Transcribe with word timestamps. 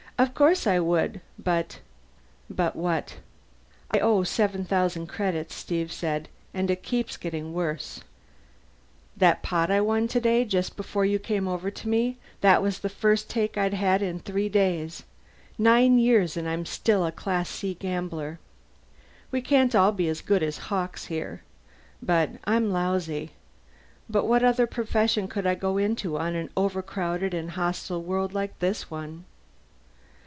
"Of 0.17 0.35
course 0.35 0.67
I 0.67 0.77
would! 0.77 1.19
But" 1.39 1.79
"But 2.49 2.75
what?" 2.75 3.15
"I 3.89 3.97
owe 3.97 4.21
seven 4.21 4.63
thousand 4.65 5.07
credits," 5.07 5.55
Steve 5.55 5.91
said. 5.91 6.29
"And 6.53 6.69
it 6.69 6.83
keeps 6.83 7.17
getting 7.17 7.53
worse. 7.55 8.03
That 9.17 9.41
pot 9.41 9.71
I 9.71 9.81
won 9.81 10.07
today, 10.07 10.45
just 10.45 10.77
before 10.77 11.05
you 11.05 11.17
came 11.17 11.47
over 11.47 11.71
to 11.71 11.89
me, 11.89 12.17
that 12.41 12.61
was 12.61 12.77
the 12.77 12.87
first 12.89 13.31
take 13.31 13.57
I'd 13.57 13.73
had 13.73 14.03
in 14.03 14.19
three 14.19 14.47
days. 14.47 15.01
Nine 15.57 15.97
years 15.97 16.37
and 16.37 16.47
I'm 16.47 16.67
still 16.67 17.03
a 17.03 17.11
Class 17.11 17.49
C 17.49 17.73
gambler. 17.73 18.37
We 19.31 19.41
can't 19.41 19.73
all 19.73 19.91
be 19.91 20.07
as 20.07 20.21
good 20.21 20.43
as 20.43 20.59
Hawkes 20.69 21.05
here. 21.07 21.41
I'm 22.07 22.69
lousy 22.69 23.31
but 24.07 24.25
what 24.27 24.43
other 24.43 24.67
profession 24.67 25.27
could 25.27 25.47
I 25.47 25.55
go 25.55 25.79
into, 25.79 26.15
on 26.19 26.35
an 26.35 26.51
overcrowded 26.55 27.33
and 27.33 27.49
hostile 27.51 28.03
world 28.03 28.35
like 28.35 28.59
this 28.59 28.91
one?" 28.91 29.25